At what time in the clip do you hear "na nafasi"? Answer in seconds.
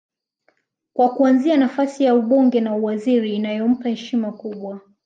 1.57-2.03